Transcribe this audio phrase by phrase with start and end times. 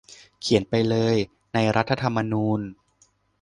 [0.41, 1.15] เขียนไปเลย
[1.53, 2.59] ในรัฐธรรมนูญ